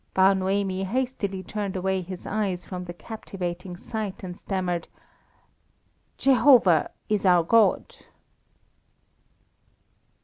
Bar 0.15 0.33
Noemi 0.33 0.83
hastily 0.83 1.43
turned 1.43 1.75
away 1.75 2.01
his 2.01 2.25
eyes 2.25 2.65
from 2.65 2.85
the 2.85 2.91
captivating 2.91 3.77
sight, 3.77 4.23
and 4.23 4.35
stammered: 4.35 4.87
"Jehovah 6.17 6.89
is 7.07 7.23
our 7.23 7.43
God." 7.43 7.97